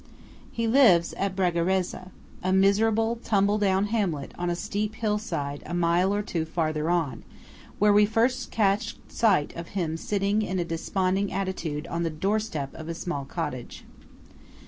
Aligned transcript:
He 0.51 0.65
lives 0.67 1.13
at 1.13 1.35
Bragarezza 1.35 2.09
a 2.41 2.51
miserable, 2.51 3.17
tumble 3.23 3.59
down 3.59 3.85
hamlet 3.85 4.33
on 4.35 4.49
a 4.49 4.55
steep 4.55 4.95
hill 4.95 5.19
side 5.19 5.61
a 5.63 5.75
mile 5.75 6.11
or 6.11 6.23
two 6.23 6.43
farther 6.43 6.89
on, 6.89 7.21
where 7.77 7.93
we 7.93 8.07
first 8.07 8.49
catch 8.49 8.97
sight 9.07 9.55
of 9.55 9.67
him 9.77 9.97
sitting 9.97 10.41
in 10.41 10.57
a 10.57 10.65
desponding 10.65 11.31
attitude 11.31 11.85
on 11.85 12.01
the 12.01 12.09
doorstep 12.09 12.73
of 12.73 12.89
a 12.89 12.95
small 12.95 13.25
cottage. 13.25 13.85